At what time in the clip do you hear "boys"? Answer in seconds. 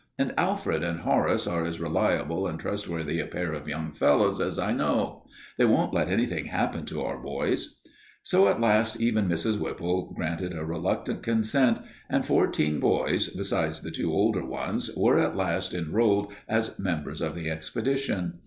7.19-7.79, 12.79-13.29